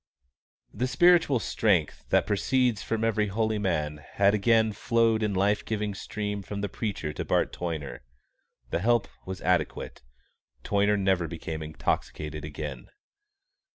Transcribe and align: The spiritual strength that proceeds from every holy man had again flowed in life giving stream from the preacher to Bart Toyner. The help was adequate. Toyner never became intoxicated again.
The 0.73 0.87
spiritual 0.87 1.37
strength 1.37 2.05
that 2.09 2.25
proceeds 2.25 2.81
from 2.81 3.03
every 3.03 3.27
holy 3.27 3.59
man 3.59 4.03
had 4.13 4.33
again 4.33 4.73
flowed 4.73 5.21
in 5.21 5.35
life 5.35 5.63
giving 5.63 5.93
stream 5.93 6.41
from 6.41 6.61
the 6.61 6.69
preacher 6.69 7.13
to 7.13 7.23
Bart 7.23 7.53
Toyner. 7.53 7.99
The 8.71 8.79
help 8.79 9.07
was 9.27 9.41
adequate. 9.41 10.01
Toyner 10.63 10.97
never 10.97 11.27
became 11.27 11.61
intoxicated 11.61 12.43
again. 12.43 12.87